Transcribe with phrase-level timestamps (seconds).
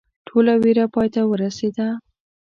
[0.27, 1.87] ټوله ویره پای ته ورسېده.